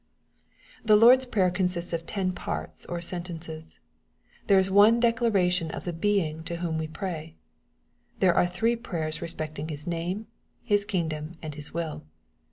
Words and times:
The 0.83 0.95
Lord's 0.95 1.27
prayer 1.27 1.51
consists 1.51 1.93
of 1.93 2.07
ten 2.07 2.31
parts 2.31 2.87
or 2.87 3.01
sentences. 3.01 3.79
There 4.47 4.57
is 4.57 4.71
one 4.71 4.99
declaration 4.99 5.69
of 5.69 5.83
the 5.85 5.93
Being 5.93 6.43
to 6.45 6.55
whom 6.55 6.79
we 6.79 6.87
pray.— 6.87 7.35
There 8.19 8.33
are 8.33 8.47
three 8.47 8.75
prayers 8.75 9.21
respecting 9.21 9.67
His 9.67 9.85
name, 9.85 10.25
His 10.63 10.85
kingdom, 10.85 11.33
and 11.43 11.53
His 11.53 11.71
will. 11.71 12.03